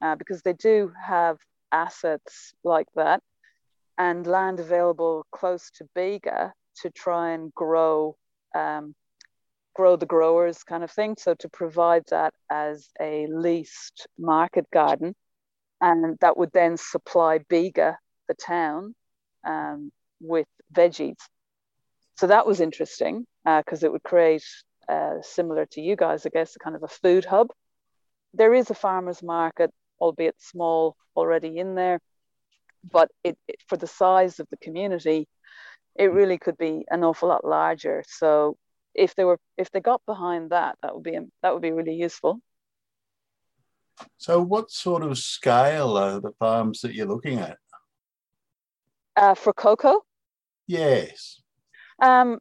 [0.01, 1.39] uh, because they do have
[1.71, 3.21] assets like that
[3.97, 8.15] and land available close to Bega to try and grow
[8.55, 8.95] um,
[9.75, 11.15] grow the growers kind of thing.
[11.17, 15.15] So to provide that as a leased market garden,
[15.81, 18.95] and that would then supply Bega, the town,
[19.45, 21.17] um, with veggies.
[22.15, 24.45] So that was interesting because uh, it would create,
[24.87, 27.47] uh, similar to you guys, I guess, a kind of a food hub.
[28.33, 31.99] There is a farmers market, albeit small, already in there,
[32.89, 35.27] but it, it for the size of the community,
[35.95, 38.03] it really could be an awful lot larger.
[38.07, 38.57] So
[38.93, 41.95] if they were if they got behind that, that would be that would be really
[41.95, 42.41] useful.
[44.17, 47.57] So, what sort of scale are the farms that you're looking at?
[49.15, 50.01] Uh, for cocoa?
[50.65, 51.41] Yes.
[52.01, 52.39] Um,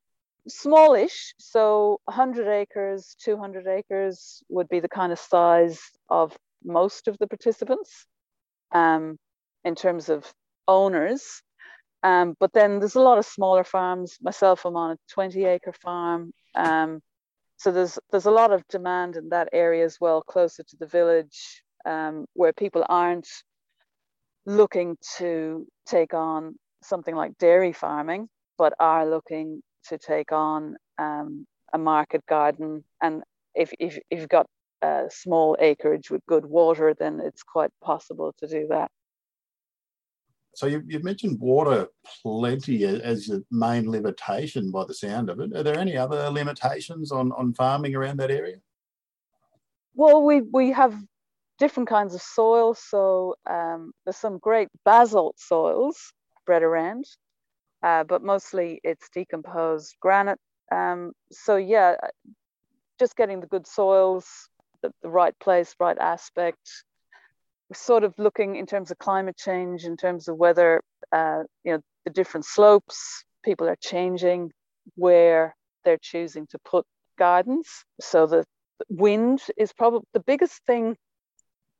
[0.48, 7.18] smallish, so 100 acres, 200 acres would be the kind of size of most of
[7.18, 8.06] the participants
[8.72, 9.18] um,
[9.64, 10.32] in terms of
[10.68, 11.42] owners.
[12.02, 14.18] Um, but then there's a lot of smaller farms.
[14.20, 16.32] Myself, I'm on a 20 acre farm.
[16.54, 17.00] Um,
[17.56, 20.86] so there's there's a lot of demand in that area as well, closer to the
[20.86, 23.28] village, um, where people aren't
[24.46, 31.46] looking to take on something like dairy farming, but are looking to take on um,
[31.72, 32.84] a market garden.
[33.00, 33.22] And
[33.54, 34.46] if, if, if you've got
[34.82, 38.90] a small acreage with good water, then it's quite possible to do that.
[40.54, 41.88] So you, have mentioned water
[42.22, 45.54] plenty as the main limitation by the sound of it.
[45.56, 48.56] Are there any other limitations on, on farming around that area?
[49.94, 50.94] Well, we, we have
[51.58, 52.74] different kinds of soil.
[52.74, 57.06] So um, there's some great basalt soils spread around,
[57.82, 60.40] uh, but mostly it's decomposed granite.
[60.70, 61.96] Um, so yeah,
[62.98, 64.26] just getting the good soils,
[64.82, 66.84] the, the right place, right aspect,
[67.74, 70.82] sort of looking in terms of climate change, in terms of whether
[71.12, 74.50] uh, you know the different slopes, people are changing
[74.96, 75.54] where
[75.84, 76.84] they're choosing to put
[77.18, 77.68] gardens.
[78.00, 78.44] So the
[78.88, 80.96] wind is probably the biggest thing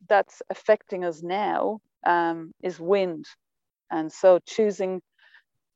[0.09, 3.27] that's affecting us now um, is wind,
[3.91, 5.01] and so choosing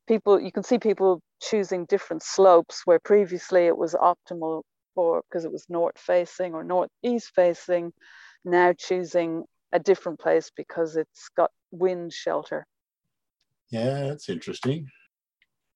[0.06, 4.62] people, you can see people choosing different slopes where previously it was optimal
[4.94, 7.92] for because it was north facing or northeast facing.
[8.44, 9.44] Now choosing
[9.76, 12.66] a different place because it's got wind shelter.
[13.70, 14.88] Yeah, that's interesting.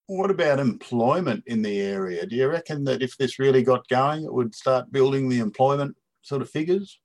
[0.07, 2.27] What about employment in the area?
[2.27, 5.97] Do you reckon that if this really got going, it would start building the employment
[6.23, 6.99] sort of figures?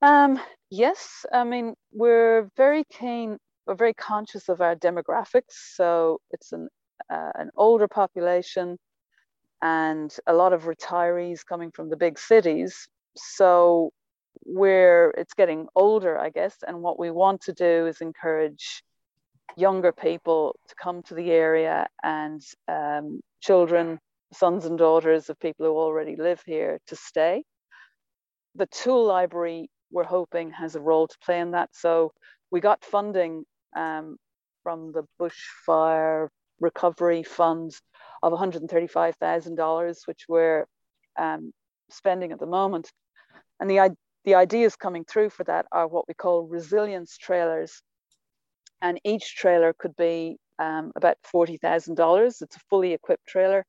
[0.00, 0.38] Um,
[0.70, 5.74] yes, I mean we're very keen, we're very conscious of our demographics.
[5.74, 6.68] So it's an
[7.10, 8.78] uh, an older population
[9.62, 12.88] and a lot of retirees coming from the big cities.
[13.16, 13.90] So
[14.42, 16.56] where it's getting older, I guess.
[16.66, 18.82] And what we want to do is encourage
[19.56, 23.98] younger people to come to the area and um, children,
[24.32, 27.44] sons and daughters of people who already live here to stay.
[28.54, 31.70] The tool library, we're hoping, has a role to play in that.
[31.72, 32.12] So
[32.50, 33.44] we got funding
[33.76, 34.16] um,
[34.62, 36.28] from the bushfire
[36.60, 37.72] recovery fund
[38.22, 40.66] of $135,000, which we're
[41.18, 41.52] um,
[41.90, 42.90] spending at the moment.
[43.60, 43.96] And the,
[44.28, 47.80] the ideas coming through for that are what we call resilience trailers.
[48.82, 52.42] And each trailer could be um, about $40,000.
[52.42, 53.64] It's a fully equipped trailer.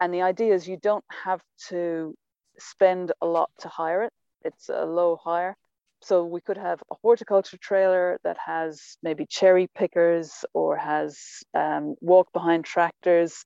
[0.00, 2.16] And the idea is you don't have to
[2.58, 5.54] spend a lot to hire it, it's a low hire.
[6.02, 11.16] So we could have a horticulture trailer that has maybe cherry pickers or has
[11.54, 13.44] um, walk behind tractors.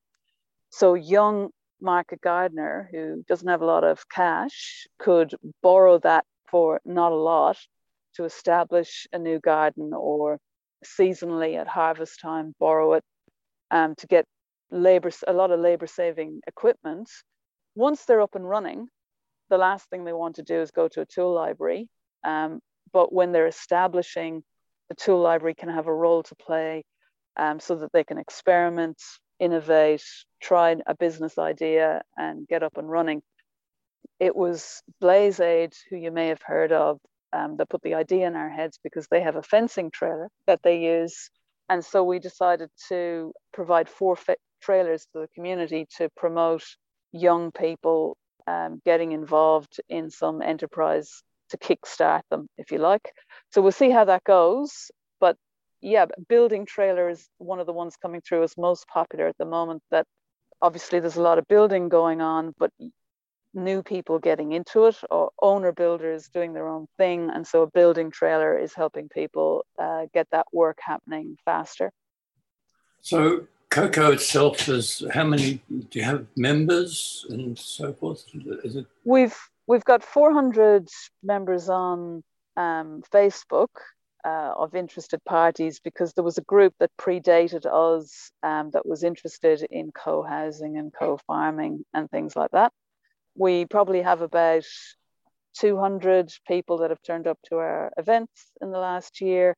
[0.71, 1.51] So young
[1.85, 7.17] market gardener who doesn't have a lot of cash could borrow that for not a
[7.17, 7.59] lot
[8.17, 10.39] to establish a new garden or
[10.85, 13.05] seasonally at harvest time borrow it
[13.71, 14.25] um, to get
[14.71, 17.09] labor a lot of labor saving equipment.
[17.75, 18.89] Once they're up and running
[19.51, 21.89] the last thing they want to do is go to a tool library
[22.25, 22.61] um,
[22.93, 24.43] but when they're establishing
[24.89, 26.85] the tool library can have a role to play
[27.37, 29.01] um, so that they can experiment
[29.39, 30.05] innovate,
[30.41, 33.23] try a business idea, and get up and running.
[34.21, 36.99] It was BlazeAid, who you may have heard of,
[37.33, 40.61] um, that put the idea in our heads because they have a fencing trailer that
[40.63, 41.31] they use.
[41.69, 44.17] And so we decided to provide four
[44.63, 46.65] trailers to the community to promote
[47.13, 48.17] young people
[48.47, 53.13] um, getting involved in some enterprise to kickstart them, if you like.
[53.51, 54.91] So we'll see how that goes.
[55.85, 59.45] Yeah, building trailer is one of the ones coming through as most popular at the
[59.45, 59.83] moment.
[59.91, 60.07] That
[60.63, 62.71] obviously there's a lot of building going on, but
[63.53, 67.29] new people getting into it or owner builders doing their own thing.
[67.29, 71.93] And so a building trailer is helping people uh, get that work happening faster.
[73.03, 78.25] So Coco itself is how many do you have members and so forth?
[78.65, 80.89] Is it we've we've got 400
[81.23, 82.25] members on
[82.57, 83.69] um, Facebook
[84.25, 89.05] uh, of interested parties because there was a group that predated us um, that was
[89.05, 92.73] interested in co-housing and co-farming and things like that
[93.37, 94.65] we probably have about
[95.55, 99.55] 200 people that have turned up to our events in the last year.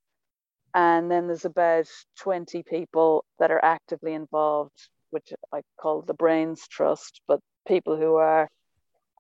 [0.75, 1.87] And then there's about
[2.19, 8.17] 20 people that are actively involved, which I call the Brains Trust, but people who
[8.17, 8.49] are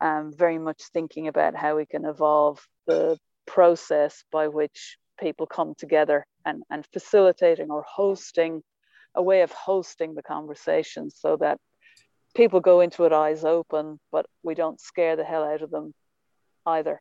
[0.00, 5.74] um, very much thinking about how we can evolve the process by which people come
[5.76, 8.62] together and, and facilitating or hosting
[9.14, 11.58] a way of hosting the conversation so that
[12.34, 15.94] people go into it eyes open, but we don't scare the hell out of them
[16.66, 17.00] either.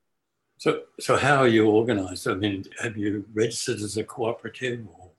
[0.58, 2.28] So, so how are you organised?
[2.28, 4.88] I mean, have you registered as a cooperative?
[4.88, 5.12] Or?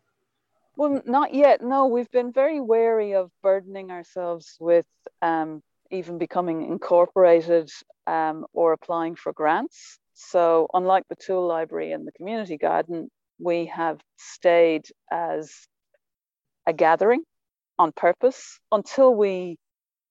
[0.77, 1.63] Well, not yet.
[1.63, 4.87] No, we've been very wary of burdening ourselves with
[5.21, 7.71] um, even becoming incorporated
[8.07, 9.99] um, or applying for grants.
[10.19, 15.53] So, unlike the tool library and the community garden, we have stayed as
[16.67, 17.23] a gathering
[17.79, 19.59] on purpose until we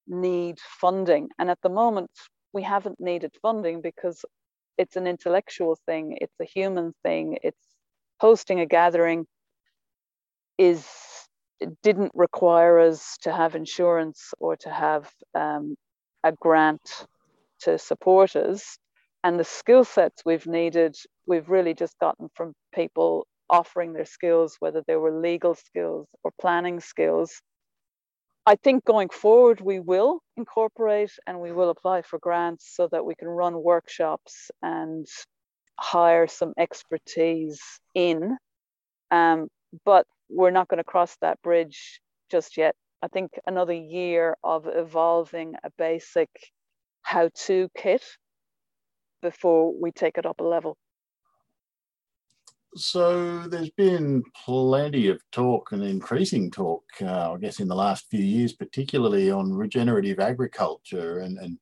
[0.08, 1.30] need funding.
[1.40, 2.12] And at the moment,
[2.54, 4.24] we haven't needed funding because
[4.78, 7.66] it's an intellectual thing, it's a human thing, it's
[8.20, 9.26] hosting a gathering
[10.60, 10.88] is
[11.82, 15.76] didn't require us to have insurance or to have um,
[16.24, 17.08] a grant
[17.62, 18.78] to support us.
[19.26, 24.56] And the skill sets we've needed, we've really just gotten from people offering their skills,
[24.60, 27.42] whether they were legal skills or planning skills,
[28.48, 33.04] I think going forward, we will incorporate and we will apply for grants so that
[33.04, 35.08] we can run workshops and
[35.80, 37.60] hire some expertise
[37.96, 38.38] in.
[39.10, 39.48] Um,
[39.84, 42.76] but we're not going to cross that bridge just yet.
[43.02, 46.30] I think another year of evolving a basic
[47.02, 48.04] how to kit
[49.26, 50.78] before we take it up a level.
[52.76, 58.06] So there's been plenty of talk and increasing talk, uh, I guess, in the last
[58.12, 61.58] few years, particularly on regenerative agriculture and, and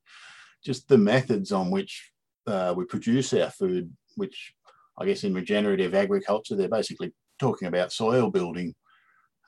[0.66, 2.12] just the methods on which
[2.48, 4.54] uh, we produce our food, which
[4.98, 8.74] I guess in regenerative agriculture, they're basically talking about soil building.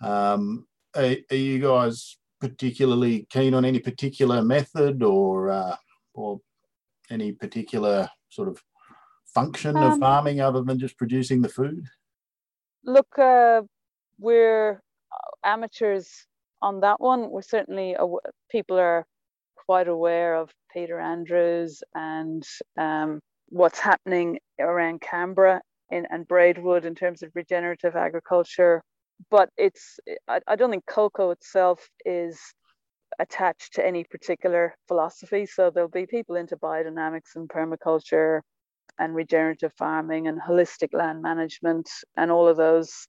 [0.01, 5.75] Um, are, are, you guys particularly keen on any particular method or, uh,
[6.13, 6.39] or
[7.09, 8.61] any particular sort of
[9.33, 11.85] function um, of farming other than just producing the food?
[12.83, 13.61] Look, uh,
[14.19, 14.81] we're
[15.43, 16.25] amateurs
[16.61, 17.29] on that one.
[17.29, 17.95] We're certainly
[18.49, 19.05] people are
[19.65, 22.43] quite aware of Peter Andrews and
[22.77, 28.81] um, what's happening around Canberra in, and Braidwood in terms of regenerative agriculture.
[29.31, 32.39] But it's I, I don't think cocoa itself is
[33.19, 35.45] attached to any particular philosophy.
[35.45, 38.41] So there'll be people into biodynamics and permaculture
[38.99, 43.08] and regenerative farming and holistic land management and all of those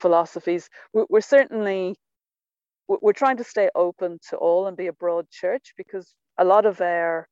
[0.00, 0.68] philosophies.
[0.92, 1.96] We're certainly
[2.88, 6.66] we're trying to stay open to all and be a broad church because a lot
[6.66, 7.28] of our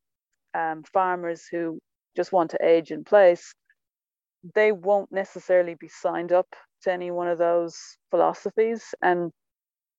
[0.53, 1.79] um, farmers who
[2.15, 3.53] just want to age in place,
[4.55, 6.47] they won't necessarily be signed up
[6.83, 7.77] to any one of those
[8.09, 8.83] philosophies.
[9.01, 9.31] And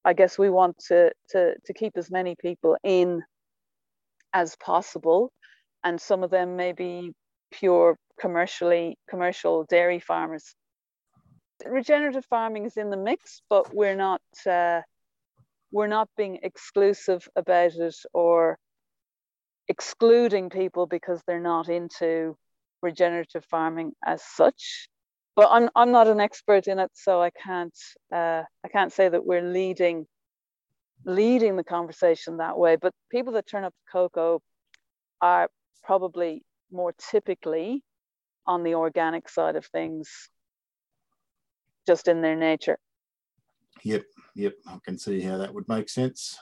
[0.04, 3.22] I guess we want to to to keep as many people in
[4.32, 5.32] as possible.
[5.82, 7.12] And some of them may be
[7.50, 10.54] pure commercially commercial dairy farmers.
[11.64, 14.80] Regenerative farming is in the mix, but we're not uh,
[15.72, 18.58] we're not being exclusive about it or
[19.68, 22.36] excluding people because they're not into
[22.82, 24.88] regenerative farming as such.
[25.36, 27.76] But I'm I'm not an expert in it, so I can't
[28.12, 30.06] uh, I can't say that we're leading
[31.04, 32.76] leading the conversation that way.
[32.76, 34.42] But people that turn up to cocoa
[35.20, 35.48] are
[35.82, 37.82] probably more typically
[38.46, 40.28] on the organic side of things
[41.86, 42.78] just in their nature.
[43.82, 44.04] Yep,
[44.34, 46.38] yep, I can see how that would make sense.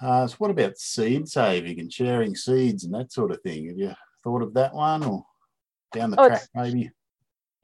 [0.00, 3.68] Uh, so, what about seed saving and sharing seeds and that sort of thing?
[3.68, 3.92] Have you
[4.24, 5.24] thought of that one or
[5.92, 6.90] down the oh, track maybe?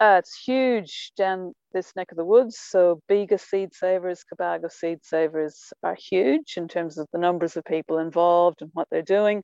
[0.00, 2.58] Uh, it's huge down this neck of the woods.
[2.58, 7.64] So, Bega seed savers, Cobargo seed savers are huge in terms of the numbers of
[7.64, 9.42] people involved and what they're doing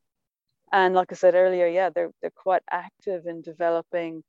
[0.74, 4.24] and like I said earlier, yeah, they're they're quite active in developing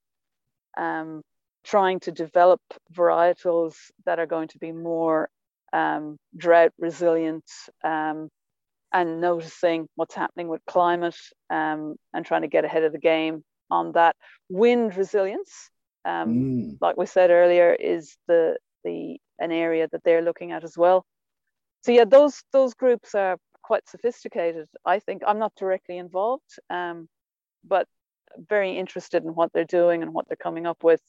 [0.78, 1.24] um,
[1.64, 2.62] trying to develop
[2.94, 5.30] varietals that are going to be more
[5.74, 7.46] um, drought resilient
[7.84, 8.30] um,
[8.94, 11.18] and noticing what's happening with climate
[11.50, 14.16] um, and trying to get ahead of the game on that.
[14.48, 15.72] Wind resilience,
[16.06, 16.78] um, mm.
[16.82, 21.06] like we said earlier, is the the an area that they're looking at as well.
[21.84, 24.68] So yeah, those those groups are quite sophisticated.
[24.86, 27.08] I think I'm not directly involved, um,
[27.64, 27.88] but
[28.38, 31.02] very interested in what they're doing and what they're coming up with.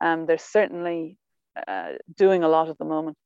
[0.00, 1.18] Um, they're certainly
[1.66, 3.16] uh, doing a lot at the moment.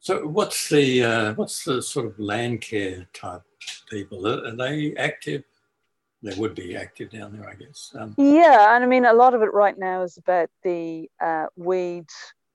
[0.00, 3.42] So, what's the uh, what's the sort of land care type
[3.90, 4.26] people?
[4.26, 5.44] Are, are, they active?
[6.22, 7.92] They would be active down there, I guess.
[7.98, 11.46] Um, yeah, and I mean, a lot of it right now is about the uh,
[11.56, 12.06] weed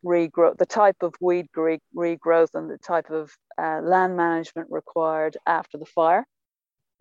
[0.03, 5.78] regrowth, the type of weed regrowth, and the type of uh, land management required after
[5.78, 6.26] the fire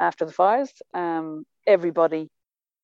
[0.00, 0.70] after the fires.
[0.92, 2.28] Um, everybody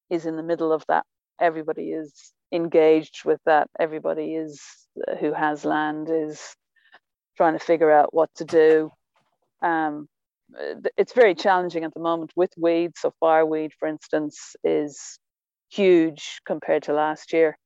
[0.09, 1.05] is in the middle of that.
[1.41, 3.69] Everybody is engaged with that.
[3.79, 4.61] Everybody is
[5.09, 6.41] uh, who has land is
[7.37, 8.91] trying to figure out what to do.
[9.63, 10.09] Um,
[10.97, 13.01] it's very challenging at the moment with weeds.
[13.01, 15.19] So fireweed, for instance, is
[15.71, 17.57] huge compared to last year,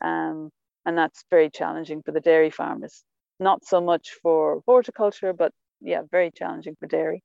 [0.00, 0.50] um,
[0.84, 3.02] and that's very challenging for the dairy farmers.
[3.38, 7.22] Not so much for horticulture, but yeah, very challenging for dairy.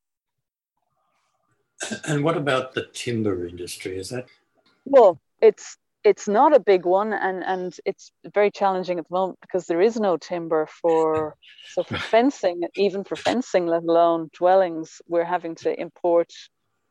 [2.06, 3.98] And what about the timber industry?
[3.98, 4.28] Is that?
[4.86, 9.40] Well, it's it's not a big one, and and it's very challenging at the moment
[9.42, 11.36] because there is no timber for
[11.74, 16.32] so for fencing, even for fencing, let alone dwellings, we're having to import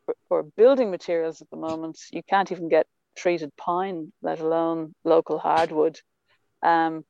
[0.04, 1.96] for, for building materials at the moment.
[2.10, 2.86] You can't even get
[3.16, 6.00] treated pine, let alone local hardwood.
[6.62, 7.04] Um,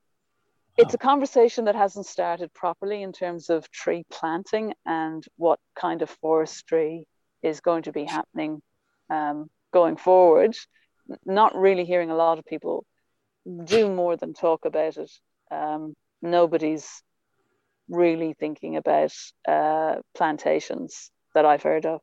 [0.76, 6.02] it's a conversation that hasn't started properly in terms of tree planting and what kind
[6.02, 7.06] of forestry
[7.42, 8.60] is going to be happening
[9.08, 10.54] um, going forward.
[11.24, 12.84] Not really hearing a lot of people
[13.64, 15.10] do more than talk about it.
[15.50, 17.02] Um, nobody's
[17.88, 19.12] really thinking about
[19.46, 22.00] uh, plantations that I've heard of,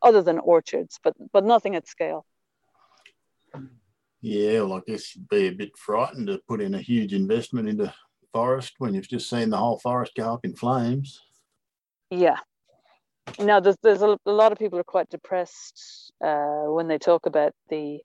[0.00, 2.24] other than orchards, but but nothing at scale.
[4.20, 7.68] Yeah, well, I guess you'd be a bit frightened to put in a huge investment
[7.68, 7.92] into
[8.32, 11.20] forest when you've just seen the whole forest go up in flames.
[12.10, 12.38] Yeah,
[13.38, 17.26] now there's, there's a, a, lot of people are quite depressed uh, when they talk
[17.26, 18.00] about the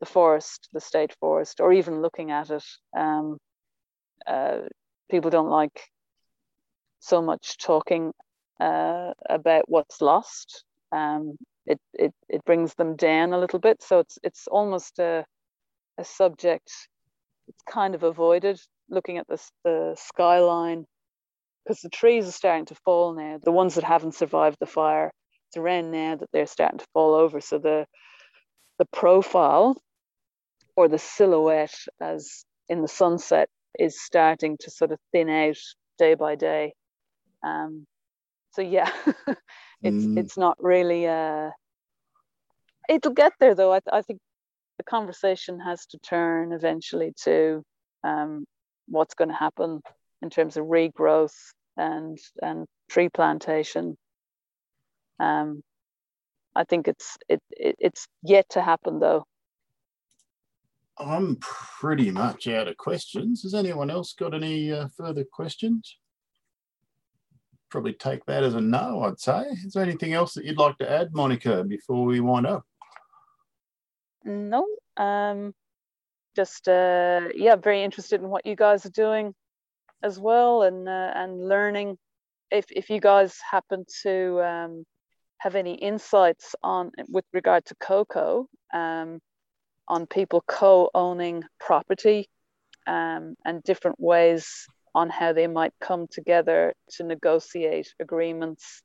[0.00, 2.64] the forest the state forest or even looking at it
[2.96, 3.38] um,
[4.26, 4.58] uh,
[5.10, 5.80] people don't like
[7.00, 8.12] so much talking
[8.60, 11.36] uh, about what's lost um,
[11.66, 15.24] it, it it brings them down a little bit so it's it's almost a
[15.98, 16.70] a subject
[17.48, 20.86] it's kind of avoided looking at the, the skyline
[21.64, 23.38] because the trees are starting to fall now.
[23.42, 25.12] The ones that haven't survived the fire,
[25.48, 27.40] it's around now that they're starting to fall over.
[27.40, 27.86] So the
[28.78, 29.80] the profile
[30.76, 33.48] or the silhouette as in the sunset
[33.78, 35.56] is starting to sort of thin out
[35.98, 36.74] day by day.
[37.44, 37.86] Um,
[38.52, 38.90] so yeah,
[39.82, 40.18] it's mm.
[40.18, 41.06] it's not really.
[41.06, 41.50] Uh,
[42.88, 43.72] it'll get there though.
[43.72, 44.20] I, I think
[44.78, 47.62] the conversation has to turn eventually to
[48.02, 48.44] um,
[48.88, 49.80] what's going to happen
[50.22, 51.36] in terms of regrowth
[51.76, 53.96] and and tree plantation.
[55.18, 55.62] Um,
[56.54, 59.24] I think it's it, it it's yet to happen though.
[60.98, 63.42] I'm pretty much out of questions.
[63.42, 65.96] Has anyone else got any uh, further questions?
[67.70, 69.42] Probably take that as a no, I'd say.
[69.64, 72.64] Is there anything else that you'd like to add, Monica, before we wind up?
[74.24, 74.66] No.
[74.96, 75.54] Um,
[76.36, 79.34] just, uh, yeah, very interested in what you guys are doing
[80.02, 81.98] as well and uh, and learning
[82.50, 84.84] if if you guys happen to um,
[85.38, 89.20] have any insights on with regard to cocoa um,
[89.90, 92.28] on people co-owning property
[92.86, 98.82] um, and different ways on how they might come together to negotiate agreements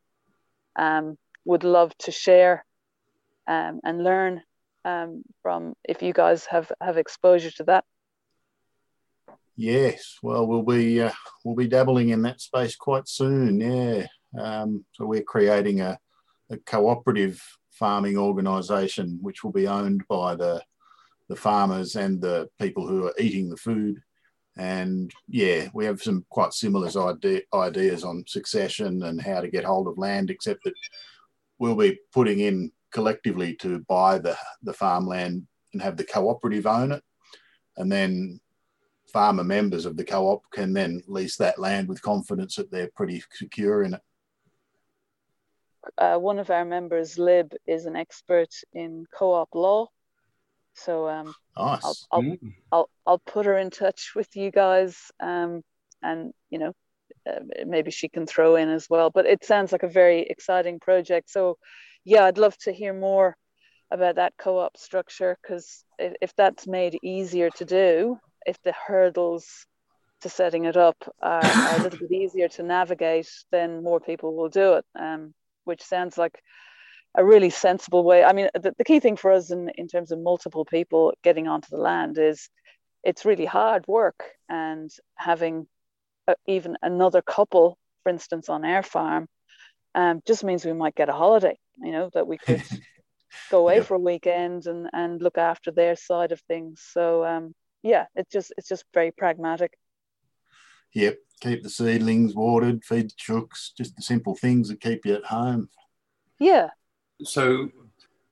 [0.75, 2.65] um, would love to share
[3.47, 4.41] um, and learn
[4.83, 7.85] um, from if you guys have have exposure to that
[9.57, 11.11] Yes, well, we'll be uh,
[11.45, 13.61] we'll be dabbling in that space quite soon.
[13.61, 14.05] Yeah,
[14.37, 15.97] um, so we're creating a,
[16.49, 17.41] a cooperative
[17.71, 20.61] farming organisation which will be owned by the
[21.29, 24.01] the farmers and the people who are eating the food.
[24.57, 29.65] And yeah, we have some quite similar idea, ideas on succession and how to get
[29.65, 30.73] hold of land, except that
[31.59, 36.93] we'll be putting in collectively to buy the, the farmland and have the cooperative own
[36.93, 37.03] it.
[37.75, 38.39] And then
[39.11, 43.21] farmer members of the co-op can then lease that land with confidence that they're pretty
[43.31, 44.01] secure in it.
[45.97, 49.87] Uh, one of our members, Lib, is an expert in co-op law.
[50.75, 51.83] So um, nice.
[51.83, 52.53] I'll, I'll, mm.
[52.71, 55.61] I'll, I'll put her in touch with you guys, um,
[56.01, 56.73] and you know,
[57.29, 59.09] uh, maybe she can throw in as well.
[59.09, 61.29] But it sounds like a very exciting project.
[61.29, 61.57] So,
[62.03, 63.35] yeah, I'd love to hear more
[63.91, 69.65] about that co-op structure because if, if that's made easier to do, if the hurdles
[70.21, 74.35] to setting it up are, are a little bit easier to navigate, then more people
[74.35, 74.85] will do it.
[74.99, 75.33] Um,
[75.65, 76.41] which sounds like
[77.17, 78.23] a really sensible way.
[78.23, 81.47] I mean, the, the key thing for us in, in terms of multiple people getting
[81.47, 82.49] onto the land is
[83.03, 85.67] it's really hard work and having
[86.27, 89.27] a, even another couple, for instance, on our farm,
[89.93, 92.63] um, just means we might get a holiday, you know, that we could
[93.51, 93.85] go away yep.
[93.85, 96.83] for a weekend and, and look after their side of things.
[96.91, 99.77] So um, yeah, it's just it's just very pragmatic.
[100.93, 105.15] Yep, keep the seedlings watered, feed the chooks, just the simple things that keep you
[105.15, 105.69] at home.
[106.39, 106.69] Yeah.
[107.23, 107.69] So,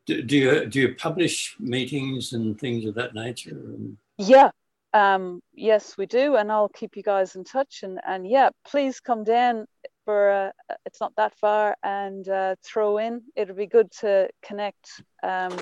[0.05, 3.57] do, do you do you publish meetings and things of that nature?
[4.17, 4.51] Yeah,
[4.93, 7.83] um, yes, we do, and I'll keep you guys in touch.
[7.83, 9.65] And and yeah, please come down
[10.05, 10.29] for
[10.69, 13.21] uh, it's not that far and uh, throw in.
[13.35, 15.01] It'll be good to connect.
[15.23, 15.59] Um,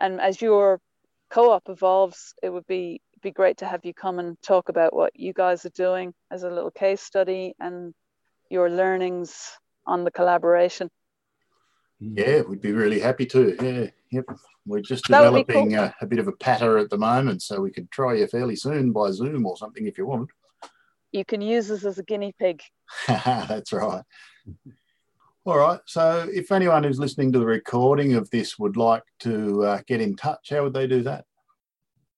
[0.00, 0.80] and as your
[1.30, 5.18] co-op evolves, it would be be great to have you come and talk about what
[5.18, 7.94] you guys are doing as a little case study and
[8.50, 10.90] your learnings on the collaboration.
[12.00, 13.56] Yeah, we'd be really happy to.
[13.60, 14.24] Yeah, yep.
[14.66, 15.84] We're just developing cool.
[15.84, 18.56] a, a, bit of a patter at the moment, so we could try you fairly
[18.56, 20.30] soon by Zoom or something if you want.
[21.12, 22.62] You can use us as a guinea pig.
[23.06, 24.02] That's right.
[25.44, 25.80] All right.
[25.86, 30.00] So, if anyone who's listening to the recording of this would like to uh, get
[30.00, 31.26] in touch, how would they do that?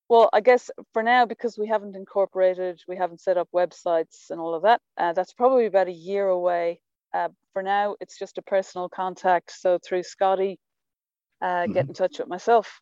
[0.09, 4.41] Well, I guess for now, because we haven't incorporated, we haven't set up websites and
[4.41, 6.81] all of that, uh, that's probably about a year away.
[7.15, 9.53] Uh, for now, it's just a personal contact.
[9.59, 10.59] So through Scotty,
[11.41, 11.73] uh, mm-hmm.
[11.73, 12.81] get in touch with myself.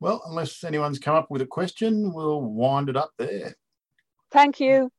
[0.00, 3.54] Well, unless anyone's come up with a question, we'll wind it up there.
[4.30, 4.90] Thank you.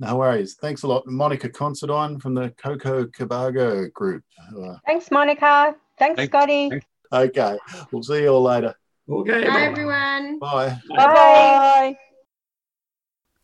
[0.00, 0.54] No worries.
[0.60, 1.06] Thanks a lot.
[1.06, 4.22] Monica Considine from the Coco Cobargo group.
[4.56, 5.74] Uh, Thanks, Monica.
[5.98, 6.30] Thanks, Thanks.
[6.30, 6.70] Scotty.
[7.12, 7.58] Okay.
[7.92, 8.74] We'll see you all later.
[9.08, 9.46] Okay.
[9.46, 10.38] Bye, everyone.
[10.38, 10.78] Bye.
[10.88, 10.96] Bye.
[10.96, 11.98] Bye.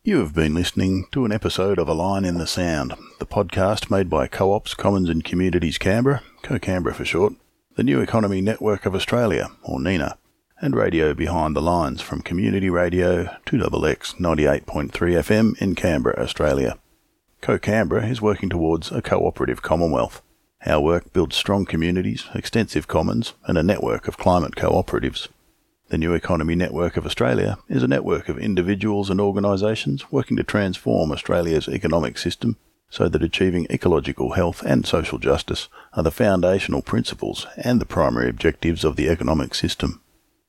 [0.06, 3.90] You have been listening to an episode of A Line in the Sound, the podcast
[3.90, 7.32] made by Co-ops, Commons and Communities Canberra, Co-Canberra for short,
[7.76, 10.18] the New Economy Network of Australia, or NENA,
[10.60, 16.76] and Radio Behind the Lines from Community Radio 2XX 98.3 FM in Canberra, Australia.
[17.40, 20.20] Co-Canberra is working towards a cooperative Commonwealth.
[20.66, 25.28] Our work builds strong communities, extensive commons, and a network of climate cooperatives.
[25.88, 30.42] The New Economy Network of Australia is a network of individuals and organisations working to
[30.42, 32.56] transform Australia's economic system
[32.88, 38.30] so that achieving ecological health and social justice are the foundational principles and the primary
[38.30, 40.00] objectives of the economic system.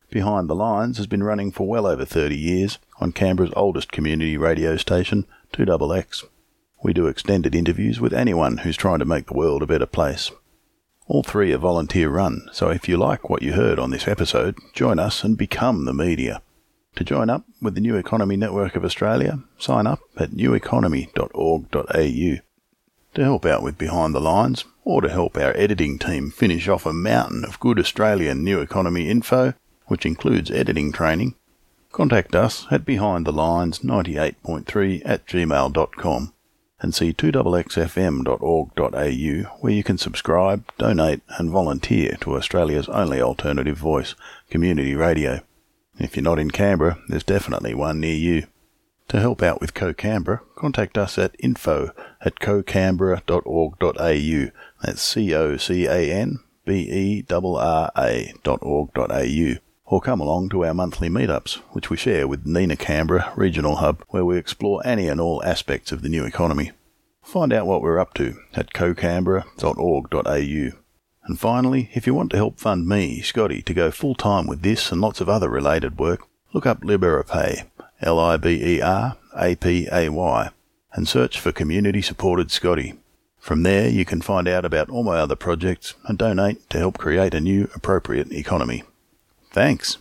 [0.09, 4.37] Behind the Lines has been running for well over 30 years on Canberra's oldest community
[4.37, 6.23] radio station, 2XX.
[6.81, 10.31] We do extended interviews with anyone who's trying to make the world a better place.
[11.07, 14.57] All three are volunteer run, so if you like what you heard on this episode,
[14.73, 16.41] join us and become the media.
[16.95, 22.39] To join up with the New Economy Network of Australia, sign up at neweconomy.org.au.
[23.13, 26.87] To help out with Behind the Lines, or to help our editing team finish off
[26.87, 29.53] a mountain of good Australian New Economy info,
[29.85, 31.35] which includes editing training,
[31.91, 36.33] contact us at behindthelines98.3 at gmail.com
[36.85, 44.13] and see 2xxfm.org.au where you can subscribe, donate and volunteer to Australia's only alternative voice,
[44.51, 45.39] community radio.
[45.97, 48.45] If you're not in Canberra, there's definitely one near you.
[49.07, 51.89] To help out with Co-Canberra, contact us at info
[52.21, 54.51] at cocanberra.org.au.
[54.83, 55.53] That's C-O-C-A-N-B-E-R-R-A
[58.43, 59.55] dot org.au
[59.85, 64.03] or come along to our monthly meetups, which we share with NENA Canberra Regional Hub,
[64.09, 66.71] where we explore any and all aspects of the new economy.
[67.21, 70.79] Find out what we're up to at cocanberra.org.au.
[71.27, 74.61] And finally, if you want to help fund me, Scotty, to go full time with
[74.61, 77.67] this and lots of other related work, look up Liberapay,
[78.01, 80.49] L I B E R A P A Y,
[80.93, 82.93] and search for Community Supported Scotty.
[83.39, 86.97] From there, you can find out about all my other projects and donate to help
[86.97, 88.83] create a new appropriate economy.
[89.55, 89.99] Thanks.